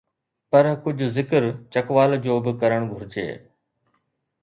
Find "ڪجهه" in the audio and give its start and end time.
0.85-1.09